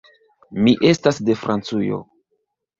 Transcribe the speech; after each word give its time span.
Mi 0.67 0.73
estas 0.93 1.21
de 1.29 1.37
Francujo. 1.45 2.03